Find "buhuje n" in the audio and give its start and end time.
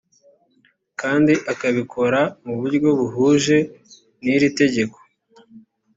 2.99-4.25